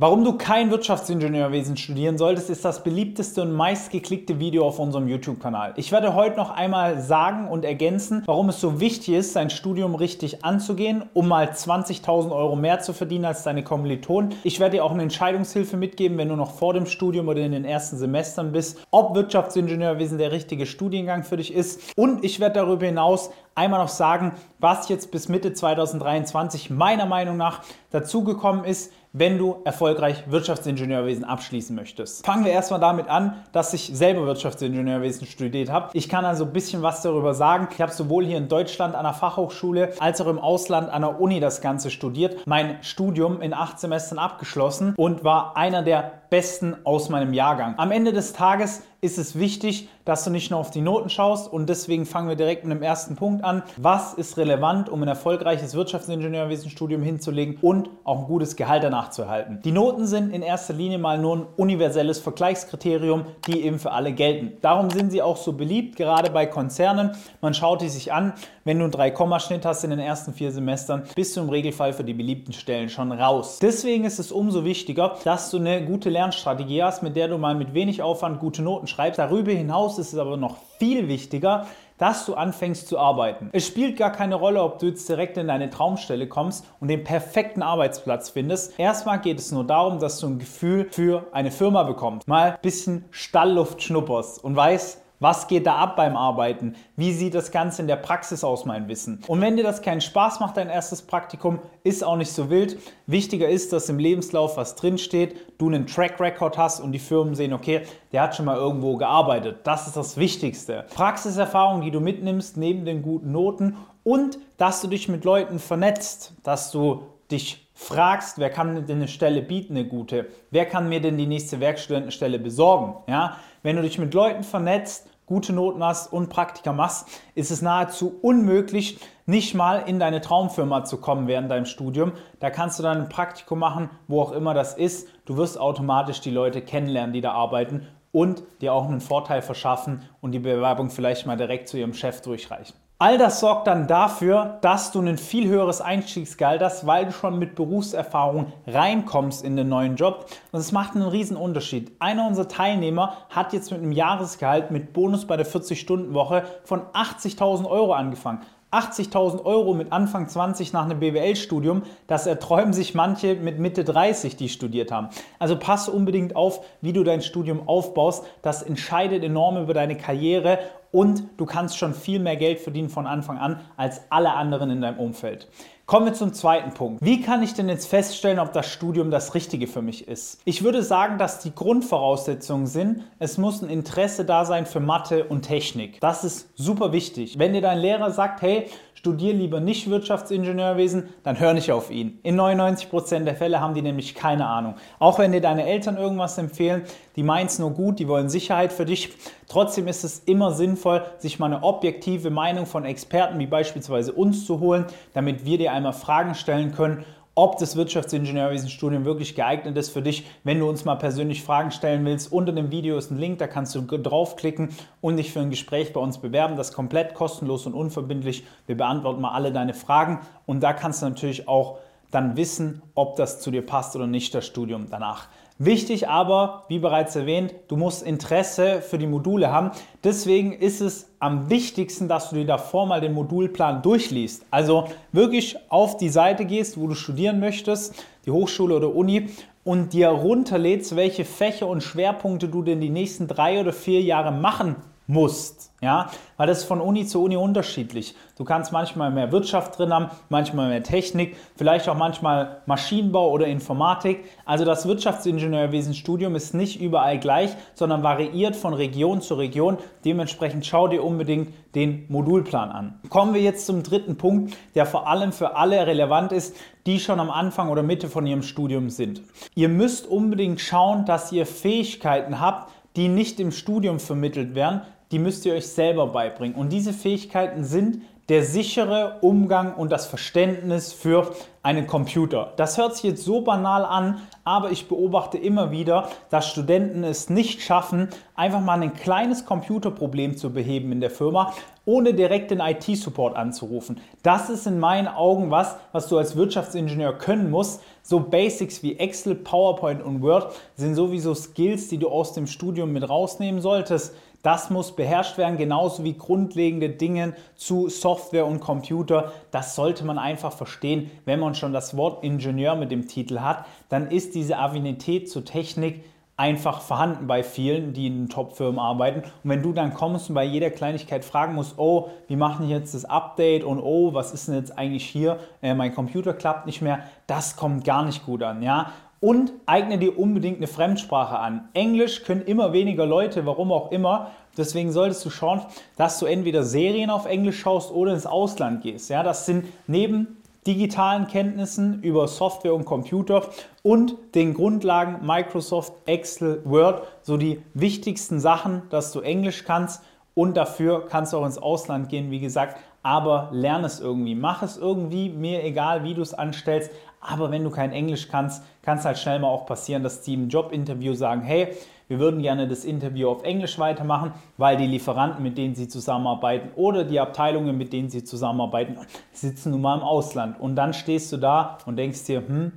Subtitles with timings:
[0.00, 5.72] Warum du kein Wirtschaftsingenieurwesen studieren solltest, ist das beliebteste und meistgeklickte Video auf unserem YouTube-Kanal.
[5.74, 9.96] Ich werde heute noch einmal sagen und ergänzen, warum es so wichtig ist, sein Studium
[9.96, 14.36] richtig anzugehen, um mal 20.000 Euro mehr zu verdienen als deine Kommilitonen.
[14.44, 17.50] Ich werde dir auch eine Entscheidungshilfe mitgeben, wenn du noch vor dem Studium oder in
[17.50, 21.80] den ersten Semestern bist, ob Wirtschaftsingenieurwesen der richtige Studiengang für dich ist.
[21.96, 27.36] Und ich werde darüber hinaus einmal noch sagen, was jetzt bis Mitte 2023 meiner Meinung
[27.36, 32.24] nach dazugekommen ist, wenn du erfolgreich Wirtschaftsingenieurwesen abschließen möchtest.
[32.24, 35.90] Fangen wir erstmal damit an, dass ich selber Wirtschaftsingenieurwesen studiert habe.
[35.94, 37.68] Ich kann also ein bisschen was darüber sagen.
[37.72, 41.20] Ich habe sowohl hier in Deutschland an der Fachhochschule als auch im Ausland an der
[41.20, 42.46] Uni das Ganze studiert.
[42.46, 47.74] Mein Studium in acht Semestern abgeschlossen und war einer der besten aus meinem Jahrgang.
[47.78, 51.52] Am Ende des Tages ist es wichtig, dass du nicht nur auf die Noten schaust
[51.52, 53.62] und deswegen fangen wir direkt mit dem ersten Punkt an.
[53.76, 59.22] Was ist relevant, um ein erfolgreiches Wirtschaftsingenieurwesenstudium hinzulegen und auch ein gutes Gehalt danach zu
[59.22, 59.60] erhalten?
[59.64, 64.12] Die Noten sind in erster Linie mal nur ein universelles Vergleichskriterium, die eben für alle
[64.12, 64.54] gelten.
[64.62, 67.12] Darum sind sie auch so beliebt, gerade bei Konzernen.
[67.40, 68.32] Man schaut die sich an.
[68.64, 72.04] Wenn du einen 3-Schnitt hast in den ersten vier Semestern, bist du im Regelfall für
[72.04, 73.60] die beliebten Stellen schon raus.
[73.62, 77.54] Deswegen ist es umso wichtiger, dass du eine gute Lernstrategie hast, mit der du mal
[77.54, 79.18] mit wenig Aufwand gute Noten schreibst.
[79.18, 81.66] Darüber hinaus ist es aber noch viel wichtiger,
[81.98, 83.50] dass du anfängst zu arbeiten.
[83.52, 87.04] Es spielt gar keine Rolle, ob du jetzt direkt in deine Traumstelle kommst und den
[87.04, 88.78] perfekten Arbeitsplatz findest.
[88.78, 92.26] Erstmal geht es nur darum, dass du ein Gefühl für eine Firma bekommst.
[92.28, 96.76] Mal ein bisschen Stallluft schnupperst und weißt, was geht da ab beim Arbeiten?
[96.96, 99.22] Wie sieht das Ganze in der Praxis aus, mein Wissen?
[99.26, 102.78] Und wenn dir das keinen Spaß macht, dein erstes Praktikum, ist auch nicht so wild.
[103.06, 107.34] Wichtiger ist, dass im Lebenslauf was drinsteht, du einen Track Record hast und die Firmen
[107.34, 109.60] sehen, okay, der hat schon mal irgendwo gearbeitet.
[109.64, 110.86] Das ist das Wichtigste.
[110.94, 116.32] Praxiserfahrung, die du mitnimmst, neben den guten Noten und dass du dich mit Leuten vernetzt,
[116.42, 120.26] dass du dich fragst, wer kann denn eine Stelle bieten, eine gute?
[120.50, 122.94] Wer kann mir denn die nächste Werkstudentenstelle besorgen?
[123.06, 123.36] Ja?
[123.68, 128.18] Wenn du dich mit Leuten vernetzt, gute Noten hast und Praktika machst, ist es nahezu
[128.22, 132.12] unmöglich, nicht mal in deine Traumfirma zu kommen während deinem Studium.
[132.40, 135.08] Da kannst du dann ein Praktikum machen, wo auch immer das ist.
[135.26, 140.00] Du wirst automatisch die Leute kennenlernen, die da arbeiten und dir auch einen Vorteil verschaffen
[140.22, 142.74] und die Bewerbung vielleicht mal direkt zu ihrem Chef durchreichen.
[143.00, 147.38] All das sorgt dann dafür, dass du ein viel höheres Einstiegsgehalt hast, weil du schon
[147.38, 150.26] mit Berufserfahrung reinkommst in den neuen Job.
[150.50, 151.92] Und es macht einen riesen Unterschied.
[152.00, 157.70] Einer unserer Teilnehmer hat jetzt mit einem Jahresgehalt mit Bonus bei der 40-Stunden-Woche von 80.000
[157.70, 158.40] Euro angefangen.
[158.70, 164.36] 80.000 Euro mit Anfang 20 nach einem BWL-Studium, das erträumen sich manche mit Mitte 30,
[164.36, 165.08] die studiert haben.
[165.38, 168.26] Also pass unbedingt auf, wie du dein Studium aufbaust.
[168.42, 170.58] Das entscheidet enorm über deine Karriere
[170.90, 174.80] und du kannst schon viel mehr Geld verdienen von Anfang an als alle anderen in
[174.80, 175.48] deinem Umfeld.
[175.88, 177.02] Kommen wir zum zweiten Punkt.
[177.02, 180.38] Wie kann ich denn jetzt feststellen, ob das Studium das Richtige für mich ist?
[180.44, 185.24] Ich würde sagen, dass die Grundvoraussetzungen sind, es muss ein Interesse da sein für Mathe
[185.24, 185.98] und Technik.
[186.00, 187.38] Das ist super wichtig.
[187.38, 188.66] Wenn dir dein Lehrer sagt, hey,
[188.98, 192.18] studier lieber nicht Wirtschaftsingenieurwesen, dann hör nicht auf ihn.
[192.22, 194.74] In 99% der Fälle haben die nämlich keine Ahnung.
[194.98, 196.82] Auch wenn dir deine Eltern irgendwas empfehlen,
[197.16, 199.14] die meinen es nur gut, die wollen Sicherheit für dich.
[199.48, 200.77] Trotzdem ist es immer sinnvoll,
[201.18, 205.72] sich mal eine objektive Meinung von Experten wie beispielsweise uns zu holen, damit wir dir
[205.72, 207.04] einmal Fragen stellen können
[207.38, 210.26] ob das Wirtschaftsingenieurwesenstudium wirklich geeignet ist für dich.
[210.42, 213.46] Wenn du uns mal persönlich Fragen stellen willst, unter dem Video ist ein Link, da
[213.46, 216.56] kannst du draufklicken und dich für ein Gespräch bei uns bewerben.
[216.56, 218.44] Das ist komplett kostenlos und unverbindlich.
[218.66, 221.78] Wir beantworten mal alle deine Fragen und da kannst du natürlich auch
[222.10, 225.28] dann wissen, ob das zu dir passt oder nicht, das Studium danach.
[225.60, 229.72] Wichtig aber, wie bereits erwähnt, du musst Interesse für die Module haben.
[230.04, 234.46] Deswegen ist es am wichtigsten, dass du dir davor mal den Modulplan durchliest.
[234.52, 239.30] Also wirklich auf die Seite gehst, wo du studieren möchtest, die Hochschule oder Uni,
[239.64, 244.30] und dir runterlädst, welche Fächer und Schwerpunkte du denn die nächsten drei oder vier Jahre
[244.30, 244.76] machen
[245.08, 245.72] musst.
[245.80, 248.16] Ja, weil das ist von Uni zu Uni unterschiedlich.
[248.36, 253.46] Du kannst manchmal mehr Wirtschaft drin haben, manchmal mehr Technik, vielleicht auch manchmal Maschinenbau oder
[253.46, 254.24] Informatik.
[254.44, 259.78] Also das Wirtschaftsingenieurwesenstudium ist nicht überall gleich, sondern variiert von Region zu Region.
[260.04, 263.00] Dementsprechend schau dir unbedingt den Modulplan an.
[263.08, 266.56] Kommen wir jetzt zum dritten Punkt, der vor allem für alle relevant ist,
[266.86, 269.22] die schon am Anfang oder Mitte von ihrem Studium sind.
[269.54, 275.18] Ihr müsst unbedingt schauen, dass ihr Fähigkeiten habt, die nicht im Studium vermittelt werden, die
[275.18, 276.56] müsst ihr euch selber beibringen.
[276.56, 282.52] Und diese Fähigkeiten sind der sichere Umgang und das Verständnis für einen Computer.
[282.56, 287.30] Das hört sich jetzt so banal an, aber ich beobachte immer wieder, dass Studenten es
[287.30, 291.54] nicht schaffen, einfach mal ein kleines Computerproblem zu beheben in der Firma,
[291.86, 293.98] ohne direkt den IT-Support anzurufen.
[294.22, 297.82] Das ist in meinen Augen was, was du als Wirtschaftsingenieur können musst.
[298.02, 302.92] So Basics wie Excel, PowerPoint und Word sind sowieso Skills, die du aus dem Studium
[302.92, 304.14] mit rausnehmen solltest.
[304.42, 309.32] Das muss beherrscht werden, genauso wie grundlegende Dinge zu Software und Computer.
[309.50, 311.10] Das sollte man einfach verstehen.
[311.24, 315.44] Wenn man schon das Wort Ingenieur mit dem Titel hat, dann ist diese Affinität zur
[315.44, 316.04] Technik
[316.38, 319.22] einfach vorhanden bei vielen, die in Top-Firmen arbeiten.
[319.42, 322.72] Und wenn du dann kommst und bei jeder Kleinigkeit fragen musst, oh, wie machen die
[322.72, 326.66] jetzt das Update und oh, was ist denn jetzt eigentlich hier, äh, mein Computer klappt
[326.66, 328.92] nicht mehr, das kommt gar nicht gut an, ja.
[329.20, 331.68] Und eigne dir unbedingt eine Fremdsprache an.
[331.74, 334.30] Englisch können immer weniger Leute, warum auch immer.
[334.56, 335.62] Deswegen solltest du schauen,
[335.96, 339.10] dass du entweder Serien auf Englisch schaust oder ins Ausland gehst.
[339.10, 343.42] Ja, das sind neben digitalen Kenntnissen über Software und Computer
[343.82, 350.02] und den Grundlagen Microsoft, Excel, Word, so die wichtigsten Sachen, dass du Englisch kannst
[350.34, 354.62] und dafür kannst du auch ins Ausland gehen, wie gesagt, aber lerne es irgendwie, mach
[354.62, 358.98] es irgendwie, mir egal, wie du es anstellst, aber wenn du kein Englisch kannst, kann
[358.98, 361.74] es halt schnell mal auch passieren, dass die im Jobinterview sagen, hey,
[362.08, 366.70] wir würden gerne das Interview auf Englisch weitermachen, weil die Lieferanten, mit denen sie zusammenarbeiten
[366.74, 368.96] oder die Abteilungen, mit denen sie zusammenarbeiten,
[369.32, 370.58] sitzen nun mal im Ausland.
[370.58, 372.72] Und dann stehst du da und denkst dir, hm,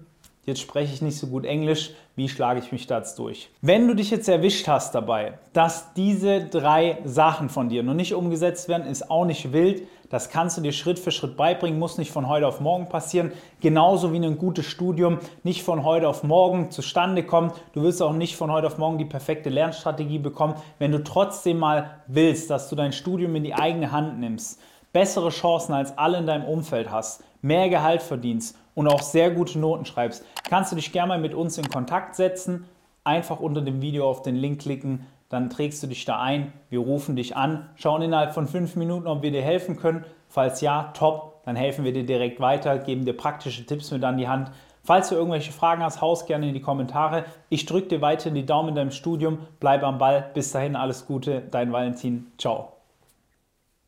[0.46, 3.50] jetzt spreche ich nicht so gut Englisch, wie schlage ich mich da jetzt durch?
[3.62, 8.14] Wenn du dich jetzt erwischt hast dabei, dass diese drei Sachen von dir noch nicht
[8.14, 9.88] umgesetzt werden, ist auch nicht wild.
[10.10, 13.32] Das kannst du dir Schritt für Schritt beibringen, muss nicht von heute auf morgen passieren.
[13.62, 17.54] Genauso wie ein gutes Studium nicht von heute auf morgen zustande kommt.
[17.74, 20.56] Du wirst auch nicht von heute auf morgen die perfekte Lernstrategie bekommen.
[20.80, 24.60] Wenn du trotzdem mal willst, dass du dein Studium in die eigene Hand nimmst,
[24.92, 29.60] bessere Chancen als alle in deinem Umfeld hast, mehr Gehalt verdienst und auch sehr gute
[29.60, 32.66] Noten schreibst, kannst du dich gerne mal mit uns in Kontakt setzen.
[33.04, 36.80] Einfach unter dem Video auf den Link klicken, dann trägst du dich da ein, wir
[36.80, 40.06] rufen dich an, schauen innerhalb von fünf Minuten, ob wir dir helfen können.
[40.28, 44.18] Falls ja, top, dann helfen wir dir direkt weiter, geben dir praktische Tipps mit an
[44.18, 44.52] die Hand.
[44.84, 47.26] Falls du irgendwelche Fragen hast, haust gerne in die Kommentare.
[47.50, 50.32] Ich drücke dir weiterhin die Daumen in deinem Studium, bleib am Ball.
[50.34, 52.32] Bis dahin alles Gute, dein Valentin.
[52.38, 52.81] Ciao.